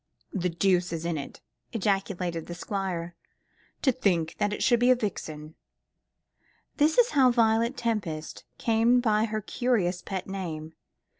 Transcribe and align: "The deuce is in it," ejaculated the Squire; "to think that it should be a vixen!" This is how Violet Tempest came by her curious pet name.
"The 0.33 0.49
deuce 0.49 0.91
is 0.91 1.05
in 1.05 1.15
it," 1.15 1.41
ejaculated 1.73 2.47
the 2.47 2.55
Squire; 2.55 3.13
"to 3.83 3.91
think 3.91 4.35
that 4.39 4.51
it 4.51 4.63
should 4.63 4.79
be 4.79 4.89
a 4.89 4.95
vixen!" 4.95 5.53
This 6.77 6.97
is 6.97 7.11
how 7.11 7.29
Violet 7.29 7.77
Tempest 7.77 8.43
came 8.57 8.99
by 8.99 9.25
her 9.25 9.41
curious 9.41 10.01
pet 10.01 10.25
name. 10.25 10.73